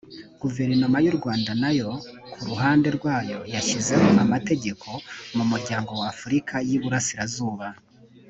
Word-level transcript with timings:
guverinoma 0.41 0.97
yu 1.05 1.13
rwanda 1.17 1.51
nayo 1.61 1.89
ku 2.31 2.39
ruhande 2.49 2.87
rwayo 2.97 3.39
yashyizeho 3.53 4.07
amategeko 4.23 4.87
mumuryango 5.35 5.91
wafurika 6.01 6.55
yiburasirazuba 6.67 7.67